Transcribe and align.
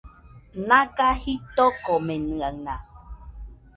Naga 0.67 1.07
jitokomenɨaɨna 1.21 2.75